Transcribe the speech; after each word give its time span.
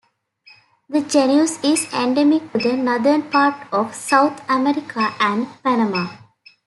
The 0.89 1.01
genus 1.03 1.63
is 1.63 1.85
endemic 1.93 2.51
to 2.53 2.57
the 2.57 2.73
northern 2.75 3.21
part 3.29 3.71
of 3.71 3.93
South 3.93 4.41
America 4.49 5.13
and 5.19 5.45
Panama. 5.61 6.07